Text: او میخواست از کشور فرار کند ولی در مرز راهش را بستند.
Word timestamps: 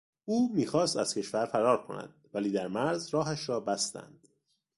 او 0.25 0.53
میخواست 0.53 0.97
از 0.97 1.13
کشور 1.15 1.45
فرار 1.45 1.83
کند 1.83 2.13
ولی 2.33 2.51
در 2.51 2.67
مرز 2.67 3.09
راهش 3.09 3.49
را 3.49 3.59
بستند. 3.59 4.27